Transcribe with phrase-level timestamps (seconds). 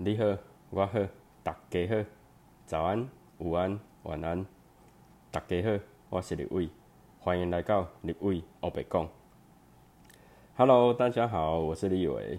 [0.00, 0.24] 你好，
[0.70, 0.92] 我好，
[1.42, 2.04] 大家好，
[2.66, 4.46] 早安、午安、晚安，
[5.32, 6.68] 大家好，我是李伟，
[7.18, 9.08] 欢迎来到李伟欧北讲。
[10.56, 12.38] Hello，大家好，我是李伟。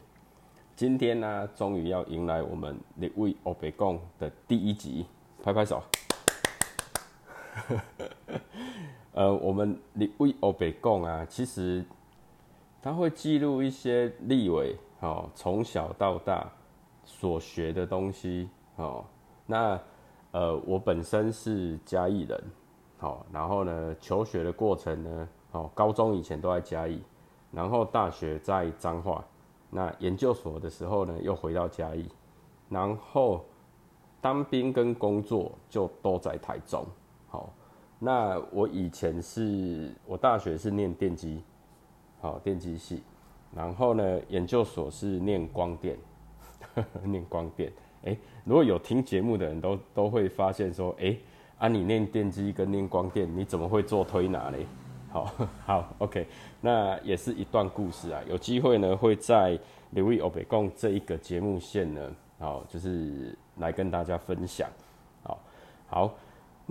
[0.77, 5.05] 今天呢，终于要迎来我们李伟欧北讲的第一集，
[5.43, 5.83] 拍拍手。
[9.11, 11.83] 呃，我们李伟欧北讲啊，其实
[12.81, 16.49] 他会记录一些立伟哦，从小到大
[17.09, 19.03] 所学的东西哦。
[19.47, 19.79] 那
[20.31, 22.39] 呃，我本身是嘉义人，
[22.99, 27.01] 好，然后呢，求学的过程呢，哦，高中以前都在嘉义，
[27.51, 29.25] 然后大学在彰化，
[29.71, 32.07] 那研究所的时候呢，又回到嘉义，
[32.69, 33.43] 然后
[34.21, 36.85] 当兵跟工作就都在台中，
[37.27, 37.51] 好。
[37.97, 41.43] 那我以前是我大学是念电机，
[42.21, 43.01] 好电机系，
[43.53, 45.97] 然后呢研究所是念光电，
[47.03, 47.71] 念光电。
[48.05, 51.15] 哎，如果有听节目的人都都会发现说，哎，
[51.57, 54.65] 啊你念电机跟念光电，你怎么会做推拿嘞？
[55.11, 55.31] 好
[55.65, 56.27] 好，OK，
[56.61, 58.21] 那也是一段故事啊。
[58.29, 64.69] 有机会呢会在刘毅欧北贡这一个节目线呢，好就是来跟大家分享。
[65.23, 65.39] 好，
[65.87, 66.13] 好。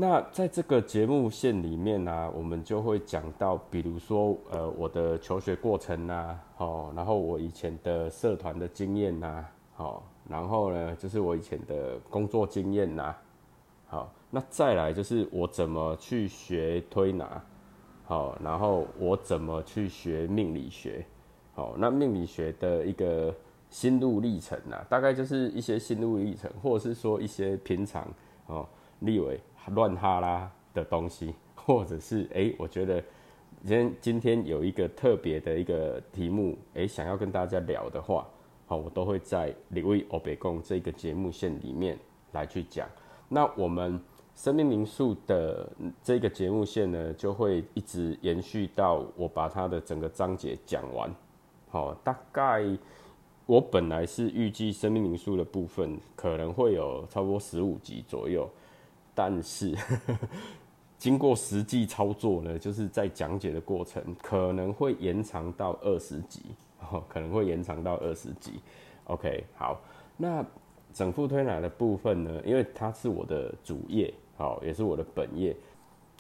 [0.00, 9.44] 那在这个节目线里面呢，我们就会讲到，比如说，呃，我的求学过程呐，好，然后我以前的社团的经验呐，
[9.78, 13.14] 好，然后呢，就是我以前的工作经验呐，
[13.86, 17.40] 好，那再来就是我怎么去学推拿，
[18.04, 21.06] 好，然后我怎么去学命理学，
[21.54, 23.32] 好，那命理学的一个
[23.70, 28.04] 心路历程呐，大概就是一些心路历程，或者是说一些平常
[28.46, 29.40] 哦，立为。
[29.74, 33.00] 乱哈啦的东西， 或者是哎，我觉得
[33.62, 38.26] 今天今天有一个特别的一个题目，哎，想要跟大家聊的话，
[38.68, 41.98] 好，我都会在李威欧北贡这个节目线里面
[42.32, 42.86] 来去讲。
[43.26, 43.98] 那我们
[44.34, 45.68] 生命灵数的
[46.02, 51.10] 这个节目线呢，就会一直延续到我把它的整个章节讲完。
[51.70, 52.62] 好，大概
[53.46, 58.46] 我本来是预计生命灵数的部分可能会有差不多十五集左右。
[59.14, 59.74] 但是
[60.98, 66.42] 经过实际操作呢，就是在讲解的过程可能会延长到二十集，
[66.80, 68.60] 哦， 可能会延长到二十集。
[69.04, 69.80] OK，好，
[70.16, 70.44] 那
[70.92, 75.56] 整副推拿的部分呢，因为它是我的主业，好，也是我的本业。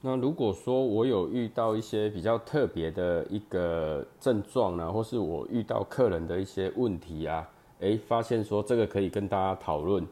[0.00, 7.48] 那如果说我有遇到一些比较特别的一个症状呢，或是我遇到客人的一些问题啊，
[7.80, 10.06] 诶，发现说这个可以跟大家讨论。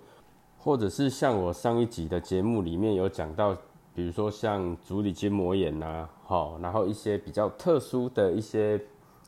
[0.59, 3.57] 或者是像我上一集的节目里面有讲到，
[3.95, 8.81] 比如说像足底筋膜炎呐，好，然后一些比较特殊的一些，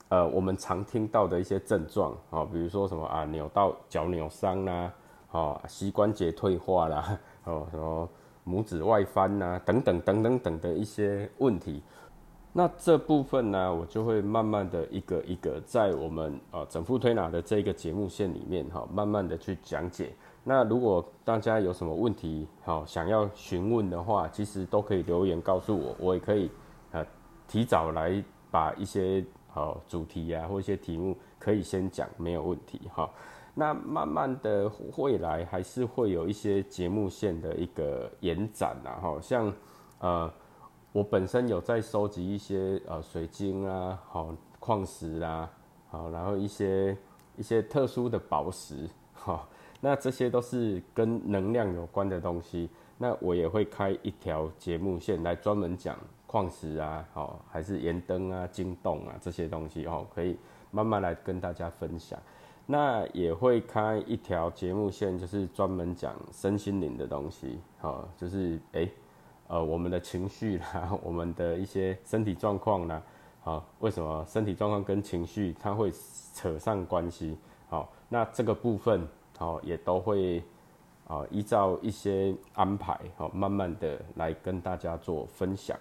[0.09, 4.93] 呃，我们常听到的一些症状，啊，比如说什么啊，扭到脚扭伤啦，
[5.27, 8.09] 好，膝关节退化啦， 哦，什么
[8.47, 11.83] 拇指外翻呐，等等等等等的一些问题，
[12.55, 20.15] 那这部分呢，我就会慢慢的一个一个在我们呃整副推拿的这个节目线里面哈，慢慢的去讲解。
[20.43, 26.51] 那如果大家有什么问题，好想要询问的话，其实都可以留言告诉我，我也可以
[26.93, 27.05] 呃
[27.47, 29.23] 提早来把一些
[29.59, 33.11] 哦主题啊或一些题目可以先讲，没有问题哈。
[33.55, 39.53] 那慢慢的未来还是会有一些节目线的一个延展啊，哈，像
[39.99, 40.33] 呃
[40.93, 45.51] 我本身有在收集一些呃水晶啊，好矿石啦，
[45.91, 46.97] 好然后一些
[47.37, 49.47] 一些特殊的宝石，哈。
[49.81, 55.97] 那这些都是跟能量有关的东西，那我也会开一条节目线来专门讲
[56.29, 60.39] 矿石啊，好，还是岩灯啊、晶洞啊这些东西哦，可以
[60.71, 62.17] 慢慢来跟大家分享。
[62.67, 68.89] 那也会开一条节目线，就是专门讲身心灵的东西，好，就是诶，
[69.49, 73.03] 呃，我们的情绪啦，我们的一些身体状况啦，
[73.41, 75.91] 好，为什么身体状况跟情绪它会
[76.33, 77.37] 扯上关系？
[77.69, 79.05] 好，那这个部分。
[79.39, 80.43] 好，也都会
[81.07, 85.79] 啊，依照一些安排，好，慢慢的来跟大家做分享。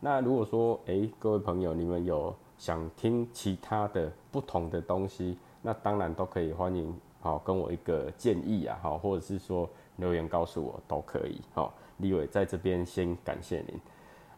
[0.00, 11.40] 那如果说，哎，各位朋友，你们有想听其他的不同的东西，那当然都可以欢迎，好，跟我一个建议啊，好，或者是说留言告诉我都可以。
[11.54, 13.80] 好，立伟在这边先感谢您。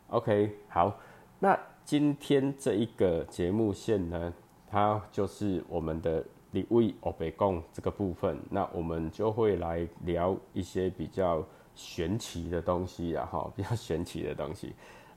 [0.08, 0.96] OK，好，
[1.38, 4.32] 那今天这一个节目线呢，
[4.70, 6.24] 它就是我们的。
[6.50, 11.44] 你为欧北贡这个部分，那我们就会来聊一些比较
[11.74, 14.72] 玄奇的东西啊，哈，比较玄奇的东西。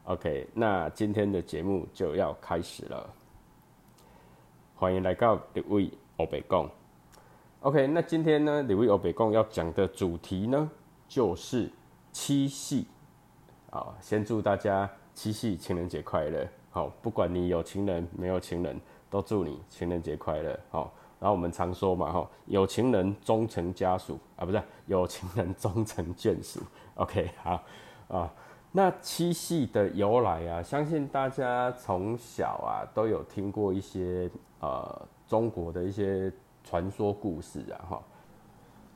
[0.06, 3.08] OK，那今天的节目就要开始了，
[4.76, 6.68] 欢迎来到你为欧北贡。
[7.60, 10.70] OK，那今天呢，李威欧北贡要讲的主题呢，
[11.08, 11.72] 就是
[12.12, 12.88] 七夕。
[13.70, 16.48] 啊，先祝大家七夕情人节快乐！
[16.72, 20.60] 好，不管你有情人没有情人，都祝你情人节快乐！
[20.72, 26.60] 好，然后我们常说嘛，哈，有情人终成家属啊，不是有情人终成眷属。
[26.96, 27.64] OK，好
[28.08, 28.34] 啊。
[28.74, 34.32] 那七夕的由来啊，相信大家从小啊都有听过一些
[34.62, 36.32] 呃中国的一些
[36.64, 38.04] 传说故事啊，哈。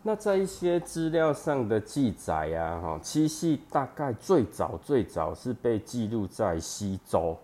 [0.02, 7.36] 那在一些资料上的记载啊，哈，七夕大概最早最早是被记录在西周，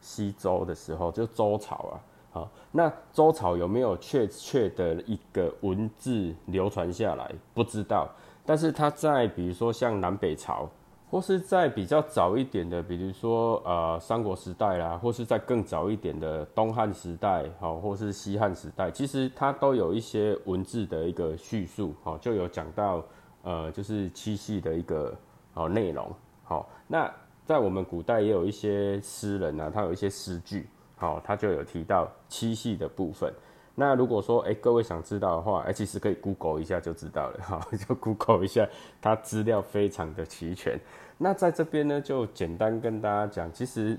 [0.00, 1.94] 西周的时候就周朝啊，
[2.32, 7.30] 好，那周朝有没有确切的一个文字流传下来？
[7.54, 8.08] 不知道，
[8.44, 10.68] 但是它在比如说像南北朝。
[11.08, 23.04] 或是在比较早一点的，比如说呃三国时代啦，或是在更早一点的东汉时代，好，或是西汉时代，其实它都有一些文字的一个叙述，好，就有讲到
[23.42, 25.16] 呃就是七夕的一个
[25.54, 26.12] 哦内容，
[26.42, 27.08] 好，那
[27.44, 33.32] 在我们古代也有一些诗人啊，他有一些诗句，好，他就有提到七夕的部分。
[33.78, 38.66] 那如果说哎，各位想知道的话，哎，其实可以 Google 一下就知道了 哈，就 Google 一下，
[39.02, 40.80] 它资料非常的齐全。
[41.18, 43.98] 那在这边呢，就简单跟大家讲，其实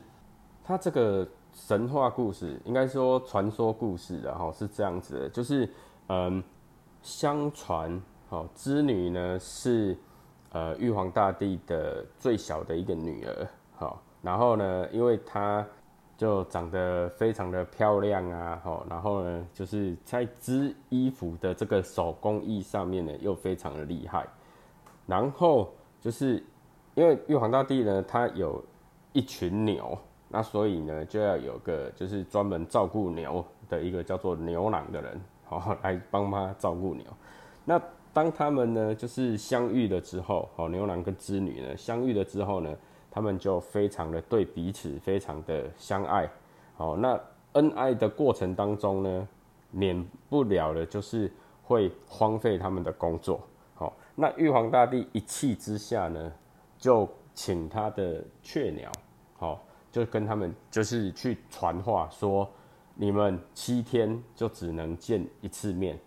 [0.63, 5.69] 它这个神话故事，应该说传说故事，然后是这样子的，就是
[6.07, 6.43] 嗯，
[7.03, 9.95] 相传好织女呢是
[10.53, 15.63] 呃玉皇大帝的最小的一个女儿，好，然后呢，因为她。
[16.17, 24.25] 就长得非常的漂亮啊，吼，然后呢，就是在织衣服的这个手工艺上面呢，又非常的厉害。
[25.05, 25.71] 然后
[26.01, 26.43] 就是
[26.95, 28.63] 因为玉皇大帝呢，他有
[29.13, 29.95] 一群牛，
[30.27, 37.05] 那所以呢，就要有个就是专门照顾牛的一个叫做牛郎的人， 好来帮他照顾牛。
[37.63, 37.79] 那
[38.11, 42.75] 当他们呢，就是相遇了之后，好，牛郎跟织女呢相遇了之后呢。
[43.17, 46.29] 他们就非常的对彼此非常的相爱，
[46.75, 47.19] 好，那
[47.53, 49.27] 恩爱的过程当中呢，
[49.71, 51.31] 免不了的就是
[51.63, 53.41] 会荒废他们的工作，
[53.73, 56.31] 好，那玉皇大帝一气之下呢，
[56.77, 58.91] 就请他的雀鸟，
[59.35, 62.47] 好，就跟他们就是去传话说，
[62.93, 65.97] 你们七天就只能见一次面，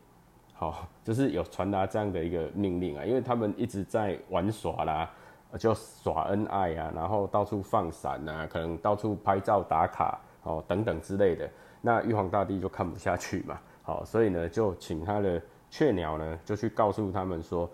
[0.55, 5.11] 好，就是有传达这样的一个命令啊，因为他们一直在玩耍啦。
[5.59, 11.49] 就耍恩爱啊，然后到处放闪啊，可能到处拍照打卡哦，等等之类的。
[11.83, 17.69] 那玉皇大帝就看不下去嘛，好，所以呢，就请他的雀鸟呢，就去告诉他们说，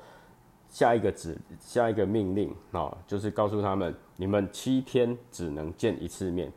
[0.69, 6.53] 下一个指下一个命令哦，就是告诉他们，你们七天只能见一次面。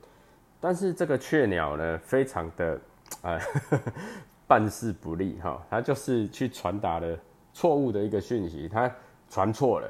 [0.59, 2.79] 但是这个雀鸟呢，非常的
[3.21, 3.39] 呃
[4.45, 7.17] 办事不力哈，他就是去传达了
[7.53, 8.91] 错误的一个讯息，他
[9.29, 9.89] 传错了。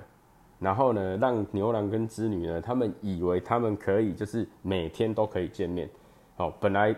[0.59, 5.89] 然后呢，让牛郎跟织女呢，他们以为他们可以就是每天都可以见面。
[6.35, 6.93] 哦，本来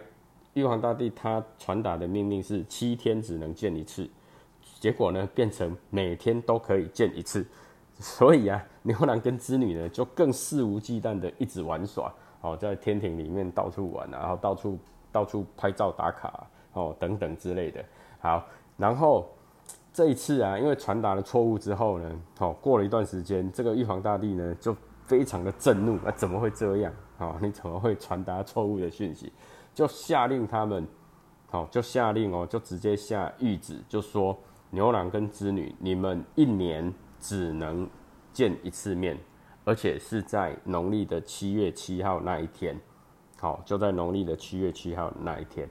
[0.53, 4.09] 玉皇大帝他传达的命令是七天只能见一次，
[4.79, 7.45] 结果呢变成每天都可以见一次。
[7.99, 12.11] 所以啊，牛郎跟织女呢就更肆无忌惮的一直玩耍，
[12.41, 14.79] 哦，在天庭里面到处玩，然后到处
[15.11, 17.85] 到处拍照打卡，哦等等之类的。
[18.19, 18.43] 好，
[18.75, 19.29] 然后。
[19.93, 24.73] 这一次啊，因为传达了错误之后呢，好过了一段时间，这个玉皇大帝呢就
[25.03, 26.93] 非常的震怒啊，怎么会这样？
[27.17, 29.33] 好，你怎么会传达错误的讯息？
[29.73, 30.87] 就下令他们，
[31.49, 34.37] 好，就下令哦，就直接下谕旨，就说
[34.69, 37.85] 牛郎跟织女，你们一年只能
[38.31, 39.17] 见一次面，
[39.65, 42.79] 而且是在农历的七月七号那一天，
[43.41, 45.69] 好，就在农历的七月七号那一天，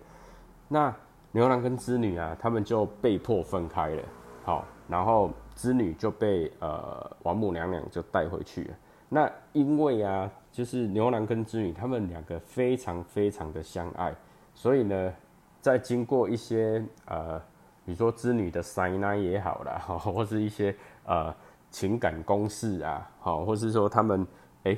[0.68, 0.94] 那。
[1.32, 4.02] 牛郎跟织女啊，他们就被迫分开了。
[4.44, 8.74] 好，然后织女就被呃王母娘娘就带回去了。
[9.08, 14.14] 那因为啊，就是牛郎跟织女他们两个非常非常的相爱，
[14.54, 15.12] 所以呢，
[15.60, 17.38] 在经过一些呃，
[17.84, 21.34] 比如说织女的塞奶也好啦， 或是一些呃
[21.70, 24.26] 情感攻势啊，好，或是说他们
[24.64, 24.76] 哎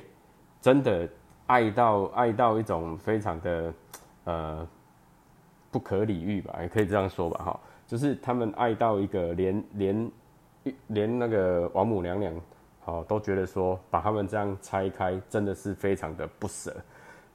[0.61, 1.09] 真的
[1.47, 3.75] 爱到爱到一种非常的
[4.25, 4.69] 呃。
[5.73, 7.61] 不可理喻吧，也可以这样说吧，哈，
[7.92, 10.11] 就是他们爱到一个连连
[10.87, 12.34] 连那个王母娘娘，
[12.80, 16.75] 好都觉得说把他们这样拆开真的是非常的不舍，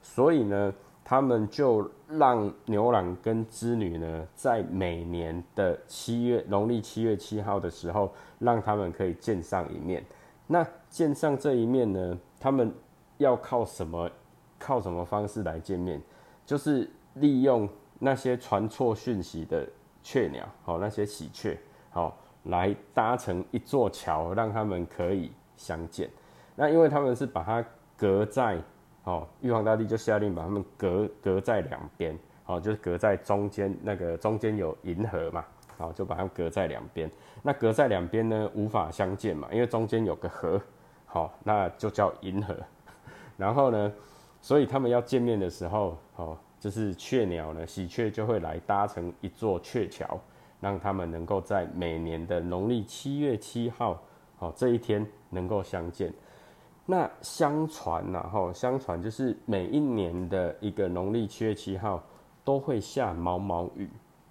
[0.02, 0.74] 所以呢，
[1.04, 10.04] 他们就让牛郎跟织女呢，在每年的七月农历七月七号的时候，让他们可以见上一面。
[10.48, 12.74] 那见上这一面呢，他们
[13.18, 14.10] 要靠什么？
[14.58, 16.02] 靠什么方式来见面？
[16.44, 17.68] 就是利用。
[18.00, 19.68] 那些传错讯息的
[20.08, 21.58] 雀鸟，哦，那些喜鹊，
[21.92, 22.10] 哦，
[22.44, 26.08] 来搭成一座桥，让他们可以相见。
[26.56, 27.62] 那因为他们是把它
[27.94, 28.58] 隔在，
[29.04, 35.44] 哦，玉皇大帝就下令把他们隔隔在两边，哦，就是隔在中间那个中间有银河嘛，
[35.76, 37.10] 好，就把它隔在两边。
[37.42, 40.58] 那隔在两边呢，无法相见嘛，因为中间有个河，
[41.04, 42.56] 好，那就叫银河。
[43.36, 43.92] 然后呢，
[44.40, 50.18] 所以他们要见面的时候，哦，就是雀鸟呢，喜鹊就会来搭成一座鹊桥，
[50.60, 54.00] 让他们能够在每年的农历七月七号，
[54.38, 56.12] 哦，这一天能够相见。
[56.84, 62.02] 那相传呐，哈，相传就是每一年的一个农历七月七号
[62.44, 63.88] 都会下毛毛雨，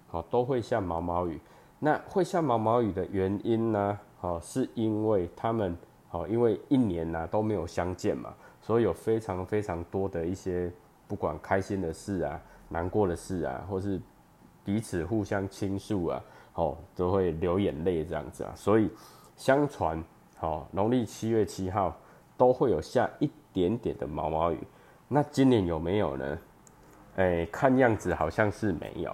[0.08, 1.40] 好，都会下毛毛雨。
[1.78, 3.98] 那会下毛毛雨的原因呢？
[4.18, 5.76] 好，是因为他们
[6.08, 10.68] 好，因为一年呢都没有相见嘛，所以有非常非常多的一些
[11.08, 14.00] 不管开心的事啊、难过的事啊，或是
[14.64, 16.22] 彼此互相倾诉啊，
[16.54, 18.52] 哦，都会流眼泪这样子啊。
[18.54, 18.88] 所以
[19.36, 20.00] 相传，
[20.36, 21.96] 好，农历七月七号
[22.36, 24.58] 都会有下一点点的毛毛雨。
[25.08, 26.38] 那今年有没有呢？
[27.16, 29.12] 哎，看样子好像是没有。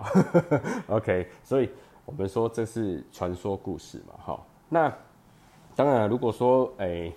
[0.88, 1.70] OK，所以。
[2.06, 4.46] 我们说这是传说故事嘛，哈。
[4.68, 4.94] 那
[5.74, 7.10] 当然，如果说诶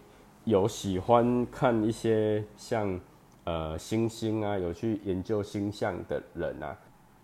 [0.46, 2.98] 有喜欢看一些像
[3.48, 6.78] 呃星星啊，有去研究星象的人啊，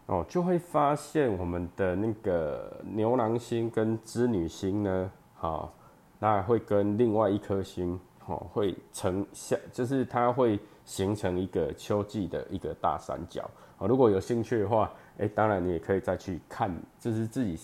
[0.06, 5.74] 哦，就会发现我们的那个牛郎星跟织女星呢，好，
[6.20, 13.44] 那会跟另外一颗星，哦，会成像，就是它会形成一个秋季的一个大三角。
[13.78, 14.90] 啊，如果有兴趣的话。
[15.20, 17.56] 哎，当然你也可以再去看，就是自己，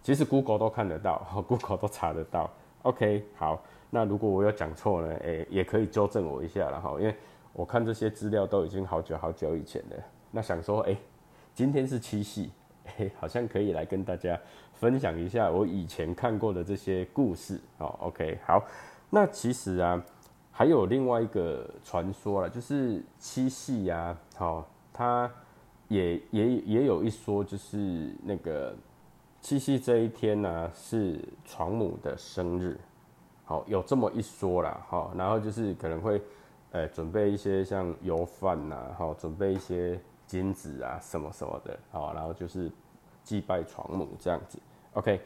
[0.00, 2.50] 其实 Google 都看得到，Google 都查得到。
[2.84, 7.14] OK，好，那如果我有讲错呢，哎，也可以纠正我一下了哈，因为
[7.56, 9.96] 我看这些资料都已经好久好久以前了。
[10.30, 10.94] 那想说，哎，
[11.54, 12.50] 今天是七夕，
[12.84, 14.38] 哎，好像可以来跟大家
[14.74, 17.58] 分享一下我以前看过的这些故事。
[17.78, 18.62] 哦，OK，好，
[19.08, 20.04] 那其实啊，
[20.52, 25.30] 还有另外一个传说了，就是七夕呀，好，它。
[25.88, 28.74] 也也也有一说，就是那个
[29.40, 32.76] 七夕这一天呢是床母的生日，
[33.44, 36.20] 好有这么一说啦，哈，然后就是可能会，
[36.76, 42.70] 呃，准备一些像油饭呐，哈，准备一些金子啊什么什么的，好，然后就是
[43.24, 44.58] 祭拜床母这样子
[44.92, 45.18] ，OK，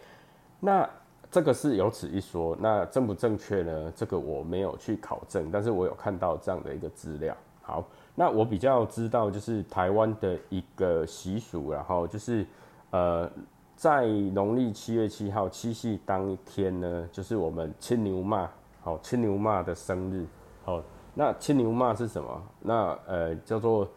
[0.61, 0.89] 那
[1.29, 3.93] 这个是有此一说，那正不正确呢？
[3.97, 7.85] 这个我没有去考证，但是我有看到这样的一个资料，好。
[8.15, 12.47] 那我比较知道，就是台湾的一个习俗，然后就是，
[12.91, 13.29] 呃，
[13.75, 18.49] 在农历七月七号七夕当天呢，就是我们青牛妈，
[18.83, 20.27] 好青牛妈的生日，
[20.65, 20.81] 好，
[21.15, 22.43] 那青牛妈是什么？
[22.61, 23.89] 那呃叫做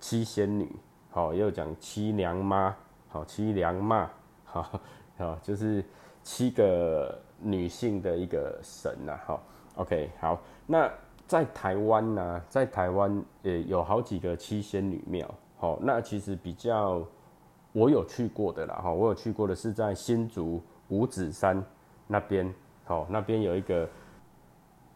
[0.00, 0.70] 七仙女，
[1.10, 2.74] 好也有讲七娘妈，
[3.08, 4.10] 好七娘妈，
[4.44, 4.62] 好
[5.16, 5.84] 好就是
[6.22, 9.42] 七个女性的一个神呐，好
[9.76, 10.90] ，OK 好，那。
[11.28, 17.06] 在台湾呢，在台湾呃有好几个七仙女庙，好，那其实比较
[17.72, 21.62] 我有去过的啦，哈，我有去过的是在新竹五指山
[22.06, 22.50] 那边，
[22.86, 23.86] 好，那边有一个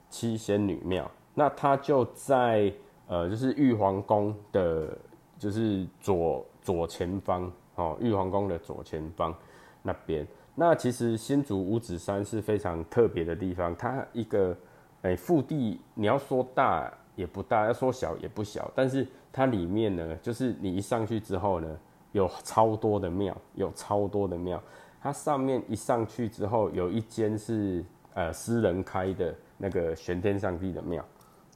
[0.08, 2.72] 七仙女庙，那它就在
[3.06, 4.96] 呃，就是玉皇宫的，
[5.38, 9.34] 就是左左前方，哦，玉皇宫的左前方
[9.82, 14.56] 那边，那其实新竹五指山是非常特别的地方，它一个。
[15.04, 21.76] 哎，腹地你要说大也不大，要说小也不小，但是它里面呢，就是你一上去之后呢，
[22.12, 24.62] 有超多的庙，有超多的庙。
[25.00, 27.84] 它上面一上去之后，有一间是
[28.14, 31.04] 呃私人开的那个玄天上帝的庙，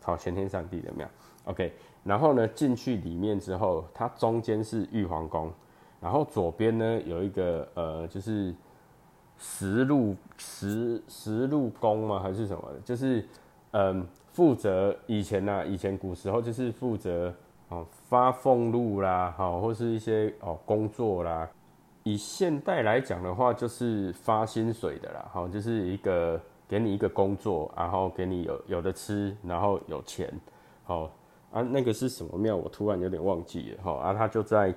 [0.07, 1.07] 好，玄天上帝的庙。
[1.45, 1.73] OK，
[2.05, 5.53] 然后呢进去里面之后，它中间是玉皇宫，
[6.01, 8.55] 然后左边呢有一个呃就是。
[9.39, 12.19] 十路十十路宫吗？
[12.19, 12.63] 还是什么？
[12.83, 13.23] 就是，
[13.73, 17.31] 嗯，负责以前呐，以前古时候就是负责
[17.69, 21.47] 哦发俸禄啦，好，或是一些哦工作啦。
[22.05, 30.33] 以现代来讲的话，就是发薪水的啦，好，就是一个给你一个工作，然后给你有有的吃，然后有钱，
[30.85, 31.11] 好
[31.53, 32.57] 啊，那个是什么庙？
[32.57, 34.75] 我突然有点忘记了，哈啊，它就在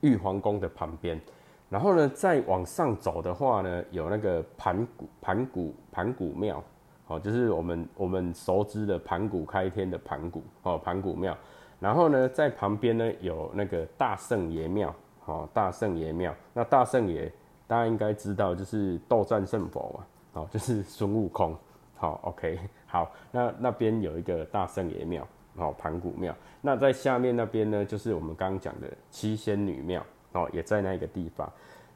[0.00, 1.20] 玉皇宫的旁边。
[1.68, 6.60] 然后呢，再往上走的话呢，有那个盘古盘古盘古庙，
[7.06, 11.36] 哦，就是我们我们熟知的盘古开天的盘古哦，盘古庙。
[11.78, 14.92] 然后呢，在旁边呢有那个大圣爷庙，
[15.26, 16.34] 哦，大圣爷庙。
[16.52, 17.32] 那大圣爷
[17.68, 21.56] 大家应该知道，就是斗战胜佛嘛，哦，就是孙悟空。
[21.96, 26.34] 好，OK，好，那那边有一个大圣爷庙，哦，盘古庙。
[26.60, 30.04] 那在下面那边呢，就是我们刚刚讲的七仙女庙。
[30.32, 31.52] 哦，也在那个地方。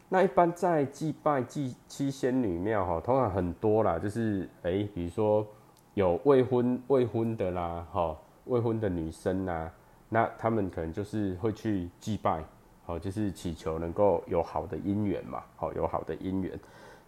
[0.08, 5.46] 那一般在祭拜祭七仙女庙哈，通常很多啦，就是哎，比如说
[5.94, 9.70] 有未婚未婚的啦，哈，未婚的女生呐，
[10.08, 12.42] 那他们可能就是会去祭拜，
[12.84, 16.58] 好，就是祈求能够有好的姻缘嘛，好，有好的姻缘。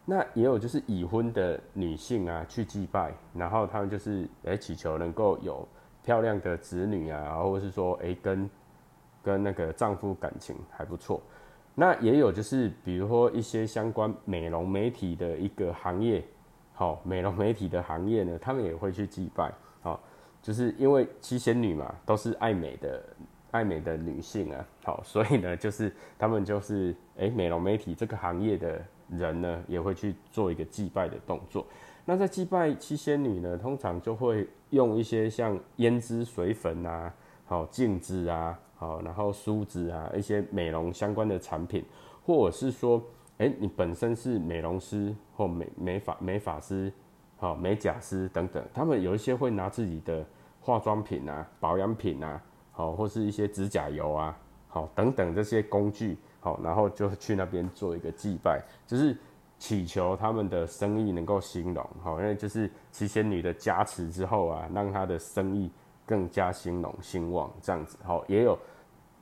[0.08, 5.66] 那也有就是已婚的女性啊，去祭拜，然后他们就是哎祈求能够有
[6.04, 8.48] 漂亮的子女啊，或者是说哎跟
[9.20, 11.20] 跟那个丈夫感情还不错。
[11.74, 16.22] 那也有就是比如说一些相关美容媒体的一个行业，
[16.72, 20.00] 好，美容媒体的行业呢，他们也会去祭拜，好，
[20.40, 23.02] 就是因为七仙女嘛，都是爱美的
[23.50, 28.80] 爱美的女性啊，好，所以呢，就是他们就是哎美容媒体这个行业的。
[29.08, 31.66] 人呢也会去做一个祭拜的动作。
[32.04, 37.12] 那在祭拜七仙女呢，通常就会用一些像胭脂水粉啊、
[37.44, 41.84] 好镜子啊、好然后梳子啊一些美容相关的产品，
[42.24, 43.02] 或者是说，
[43.38, 46.92] 哎，你本身是美容师或美美发美发师、
[47.38, 50.24] 好美甲师等等，他们有一些会拿自己的
[50.60, 56.16] 化妆品啊、保养品啊，好或是一些指甲油啊，好等等这些工具。
[56.40, 59.16] 好，然后就去那边做一个祭拜，就是
[59.58, 61.84] 祈求他们的生意能够兴隆。
[62.02, 65.68] 好，因为就是七仙女的加持之后啊，让他的生意
[66.04, 67.98] 更加兴隆兴旺这样子。
[68.04, 68.56] 好，也有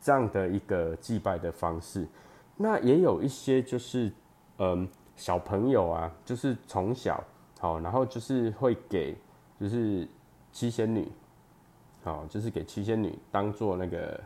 [0.01, 2.07] 这样的一个祭拜的方式。
[2.57, 4.13] 那也有一些就是
[4.59, 7.23] 嗯小朋友啊，就是从小
[7.59, 9.17] 好，然后就是会给
[9.59, 10.07] 就是
[10.53, 11.11] 七仙女，
[12.03, 14.21] 好，就是给七仙女当做那个。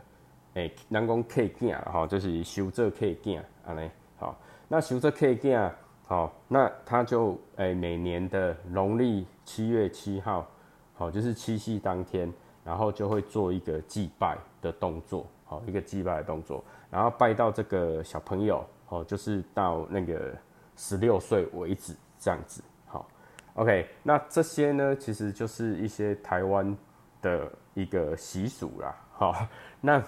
[0.55, 4.35] 诶，人讲客囝啦，吼，就是收做客囝安尼，好，
[4.67, 5.71] 那收做客囝，
[6.07, 10.47] 好，那他就诶每年的农历七月七号，
[10.95, 20.35] 好，就是七夕当天，然后就会做一个祭拜的动作，好，一个祭拜的动作，然后拜到这个小朋友，好，就是到那个
[20.75, 23.07] 十六岁为止这样子，好
[23.53, 26.75] ，OK，那这些呢，其实就是一些台湾
[27.21, 29.35] 的一个习俗啦，好，
[29.79, 30.03] 那。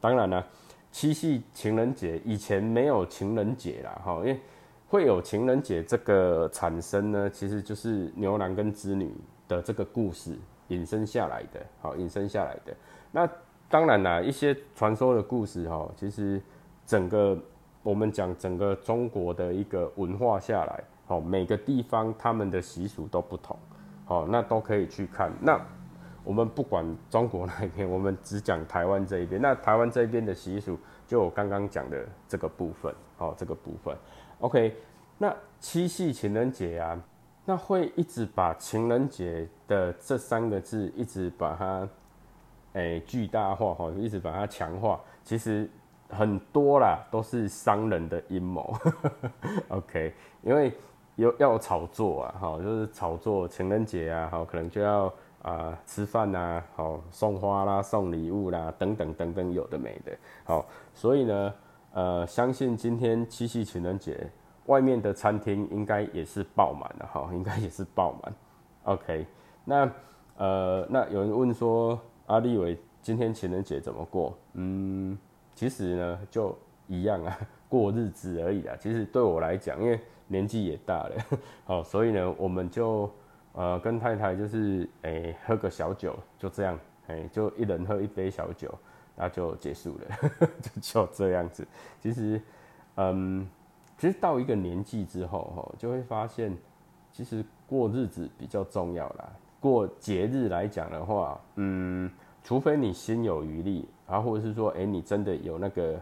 [0.00, 0.46] 当然了，
[0.92, 4.40] 七夕情人节以前没有情人节啦，哈，因为
[4.88, 9.12] 会有情人节这个产生呢，其实就是牛郎跟织女
[9.48, 10.36] 的这个故事
[10.68, 12.74] 引申下来的，好，引申下来的。
[13.10, 13.28] 那
[13.68, 16.40] 当然啦，一些传说的故事，哈，其实
[16.86, 17.36] 整个
[17.82, 23.58] 我们讲整个中国的一个文化下来，好，每个地方他们的习俗都不同，
[24.04, 25.60] 好，那都可以去看那。
[26.26, 29.40] 我们不管中国那一边，我们只讲台湾这一边。
[29.40, 33.96] 那台湾这一边的习俗，就我刚刚讲的这个部分，哦，这个部分
[34.40, 34.74] ，OK。
[35.18, 37.00] 那七夕情人节啊，
[37.44, 41.88] 那会一直把情人节的这三个字一直把它，
[42.72, 45.00] 诶，巨大化，哈，一直把它强化。
[45.22, 45.70] 其实
[46.08, 48.76] 很多啦，都是商人的阴谋，
[49.70, 50.12] OK。
[50.42, 50.72] 因为
[51.14, 55.12] 有要炒作啊，哈，就是炒作情人节啊，哈，可能就要。
[55.46, 60.10] 啊，吃饭啊，好送花啦，送礼物啦，等等等等，有的没的，
[60.42, 61.54] 好，所以呢，
[61.92, 64.28] 呃，相信今天七夕情人节，
[64.66, 68.34] 外面的餐厅应该也是爆满的，哈，应该也是爆满。
[68.82, 69.24] OK，
[69.64, 69.88] 那
[70.36, 74.36] 呃，那有人问说，阿立伟今天情人节怎么过？
[74.54, 75.16] 嗯，
[75.54, 78.74] 其实呢，就一样啊，过日子而已啦。
[78.80, 81.24] 其实对我来讲，因为年纪也大了，
[81.64, 83.08] 好，所以呢，我们就。
[83.56, 88.72] 呃，跟太太就是诶，喝个小酒，就这样，诶，就一人喝一杯小酒，
[89.16, 91.66] 那就结束了， 就就这样子。
[91.98, 92.38] 其实，
[92.96, 93.48] 嗯，
[93.96, 96.54] 其实到一个年纪之后，哈，就会发现，
[97.10, 99.26] 其实过日子比较重要啦。
[99.58, 102.10] 过节日来讲的话，嗯，
[102.44, 105.98] 除非你心有余力，然后或者是说，哎，你真的有那个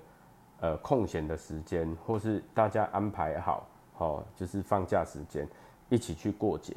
[0.59, 3.65] 呃空闲的时间，或是大家安排好，
[3.95, 5.49] 好，就是放假时间
[5.89, 6.75] 一起去过节。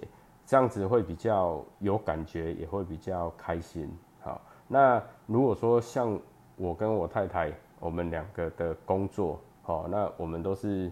[0.47, 3.93] 这样子会比较有感觉，也会比较开心。
[4.21, 6.17] 好，那如果说像
[6.55, 10.89] 我跟我太太，我们两个的工作，好，那我们都是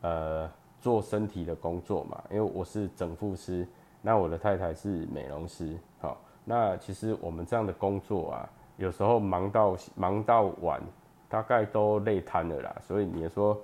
[0.00, 3.68] 呃做身体的工作嘛，因为我是整复师，
[4.00, 5.76] 那我的太太是美容师。
[6.00, 10.80] 好，那其实我们这样的工作啊，有时候忙到忙到晚，
[11.28, 12.74] 大概都累瘫了啦。
[12.80, 13.60] 所以你说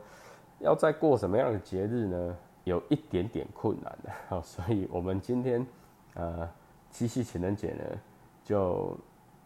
[0.58, 2.36] 要再过什么样的节日呢？
[2.64, 5.66] 有一点点困难的，好， 所以我们今天，
[6.14, 6.48] 呃，
[6.90, 7.84] 七夕情人节呢，
[8.44, 8.96] 就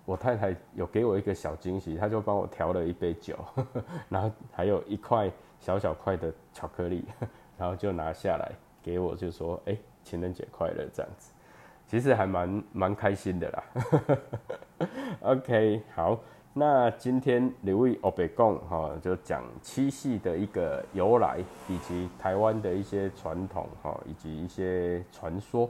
[0.05, 7.05] 我太太有给我一个小惊喜，她就帮我调了一杯酒，呵 呵然后还有一块小小块的巧克力，
[7.57, 8.53] 然后就拿下来
[8.83, 11.33] 给我，就说，哎，情人节快乐这样子，
[11.87, 14.19] 其实还蛮蛮开心的啦呵呵。
[15.23, 16.21] OK，好，
[16.59, 21.39] 那今天刘位欧北贡哈，就讲七夕的一个由来，
[21.69, 25.69] 以及台湾的一些传统哈，以及一些传说。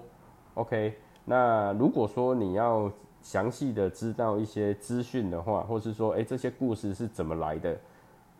[0.55, 2.89] OK，那如果说你要
[3.21, 7.77] 详细的知道一些资讯的话，或是说，哎，这些故事是怎么来的？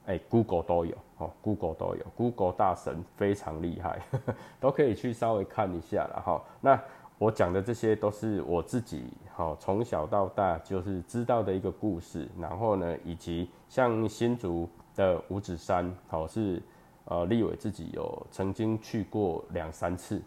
[0.07, 4.01] 哎，Google 都有哦，Google 都有，Google 大神非常厉害，
[4.61, 6.41] 都可以去稍微看一下了哈。
[6.61, 6.81] 那
[7.19, 16.63] 我讲的这些都是我自己好从小到大就是知道的一个故事，然后呢，以及像新竹的五指山，好是
[17.07, 20.21] 呃立伟自己有曾经去过两三次。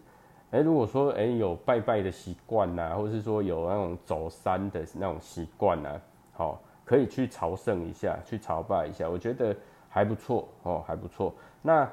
[0.50, 6.00] 哎，如果说哎有拜拜的习惯呐，或是说有那种走山的那种习惯呐，
[6.32, 9.56] 好可以去朝圣一下，去朝拜一下，我觉得
[9.88, 11.32] 还不错哦，还不错。
[11.62, 11.88] 那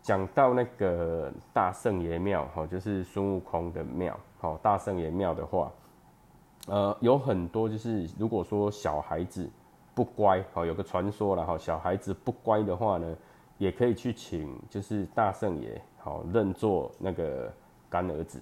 [0.00, 4.18] 讲到那个大圣爷庙，哈，就是孙悟空的庙。
[4.40, 5.68] 好，大圣爷庙的话，
[6.68, 9.50] 呃，有很多就是如果说小孩子
[9.96, 13.16] 不乖，好，有个传说了哈，小孩子不乖的话呢，
[13.58, 17.52] 也可以去请就是大圣爷，好认做那个
[17.90, 18.40] 干儿子，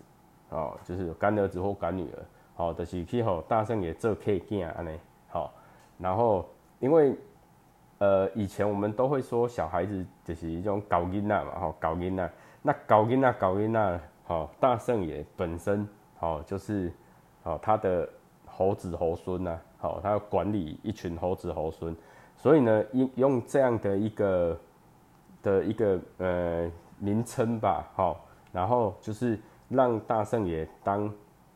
[0.51, 2.23] 哦，就是干儿子或干女儿，
[2.55, 4.91] 好，就是去吼大圣爷做客囝安尼，
[5.29, 5.51] 好，
[5.99, 6.47] 然后
[6.79, 7.17] 因为
[7.97, 12.31] 呃以前我们都会说小孩子就是一种搞囡仔嘛，吼搞囡仔，
[12.61, 14.01] 那搞囡仔搞囡仔。
[14.29, 16.93] 好，大圣爷本身好就是，
[17.45, 18.09] 好他的
[18.45, 21.95] 猴子猴孙呐，好他要管理一群猴子猴孙，
[22.37, 24.61] 所以呢，用用这样的一个
[25.45, 31.09] 的一个呃名称吧，好，然后就是让大圣爷当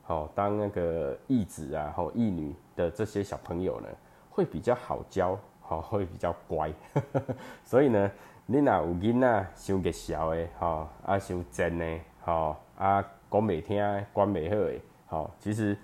[0.04, 3.88] 好当那个义子啊，好义女的这些小朋友呢，
[4.30, 6.72] 会比较好教，好会比较乖，
[7.66, 8.08] 所以呢，
[8.46, 11.98] 你若有囡仔伤个小的，吼啊伤真的。
[12.24, 13.76] 吼啊，讲袂听，
[14.12, 15.76] 管袂好诶，吼，其实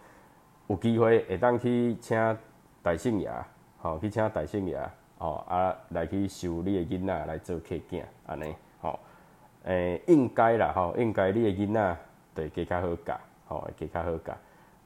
[0.68, 2.38] 有机会会当去请
[2.82, 3.30] 大圣爷，
[3.78, 4.78] 吼，去请大圣爷，
[5.18, 8.98] 吼啊，来去收你诶囡仔来做客囝，安尼，吼，
[9.64, 11.96] 诶，应该啦，吼，应该你诶囡仔
[12.34, 14.34] 会加较好教，吼，会加较好教。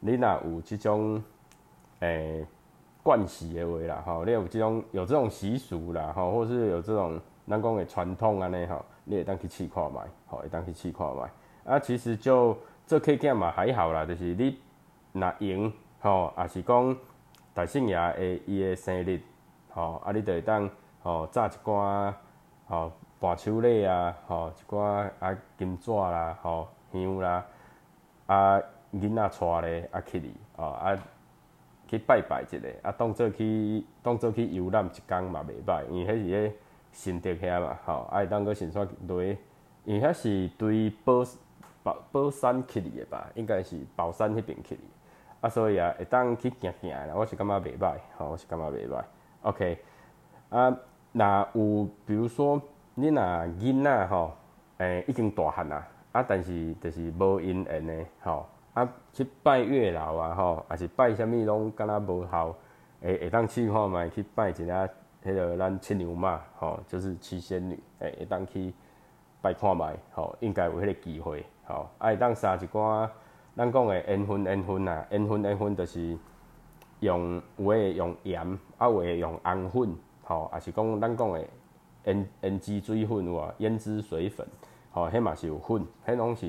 [0.01, 1.23] 你若有即种
[2.01, 2.47] 诶
[3.03, 11.23] 惯习诶话啦，吼，你有即种有这种习俗啦，吼，或是有这种咱讲诶传统安尼，吼，你会当去试看觅，吼，会当去试看觅。
[11.65, 14.59] 啊，其实就做客囝嘛还好啦，就是你
[15.13, 16.97] 若赢吼，也是讲
[17.53, 19.21] 大圣爷诶伊诶生日
[19.69, 20.69] 吼，啊，你就会当
[21.03, 22.13] 吼炸一寡
[22.67, 27.45] 吼伴手礼啊，吼一寡啊金纸啦，吼香啦，
[28.27, 28.61] 啊
[28.95, 30.97] 囡仔带咧啊去哩，吼啊
[31.87, 36.53] 去拜拜一下，啊当做去当做去游览一工嘛袂歹，因为迄是咧
[36.91, 39.23] 新竹遐嘛，吼啊会当搁先煞落，
[39.85, 41.23] 因为遐是对保。
[41.83, 44.81] 宝宝山去哩的吧，应该是宝山迄边去哩，
[45.41, 49.03] 啊，所以啊，会当去行行啦，我是感觉袂歹，吼，我是感觉袂歹。
[49.43, 49.79] OK，
[50.51, 50.77] 啊，
[51.13, 52.61] 那有比如说
[52.95, 54.33] 你若囡仔吼，
[54.77, 62.55] 诶，已经大汉啦，啊，但是就是无姻缘的，吼，啊，去拜月老啊，吼，还是拜啥物拢敢若无效，
[63.01, 64.87] 会会当去看觅去拜一下
[65.25, 68.75] 迄个咱七娘妈，吼，就是七仙女，诶，会当去
[69.41, 71.43] 拜看觅，吼，应该有迄个机会。
[71.71, 73.09] 吼，爱当杀一寡，
[73.57, 76.19] 咱讲诶烟熏烟熏啊，烟熏烟熏就是
[77.01, 81.49] 用有诶用盐，啊有诶用红粉，吼，啊是讲咱讲诶
[82.05, 83.55] 胭胭脂水粉有无？
[83.59, 84.47] 胭脂水粉，
[84.91, 86.49] 吼，迄嘛是有粉，迄拢是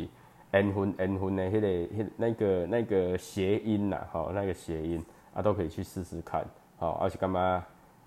[0.53, 5.03] 烟熏烟熏诶，迄个迄那个那个谐音啦，吼，那个谐音
[5.33, 6.43] 啊都可以去试试看，
[6.79, 7.39] 吼，啊是感觉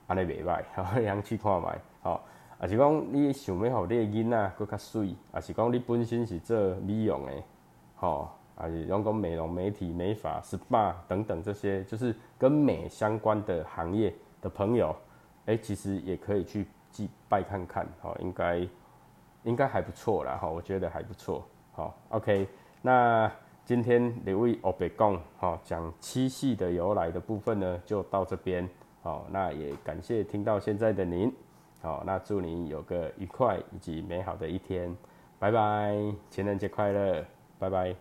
[0.07, 1.69] 安尼袂歹，吼， 样去看觅，
[2.03, 2.21] 吼。
[2.59, 7.43] 啊是讲你想要互你诶囡仔佫较水，也是讲你本身是做美容诶，
[7.97, 8.29] 吼，
[8.63, 14.95] 也是讲讲美容、美体、美发、SPA 等等这些，就是跟美相关的行业的朋友，
[15.47, 18.67] 诶，其实也可以去祭拜看看，吼，应该
[19.43, 22.49] 应该还不错啦，吼，我觉得还不错，好，OK，
[22.81, 23.31] 那
[23.65, 28.67] 今天两位欧北讲，吼，讲七夕的由来的部分呢，就到这边，
[29.03, 31.35] 好，那也感谢听到现在的您。
[31.85, 34.97] 好，那祝你有个愉快以及美好的一天，
[35.39, 35.95] 拜拜，
[36.31, 37.23] 情人节快乐，
[37.59, 37.95] 拜拜。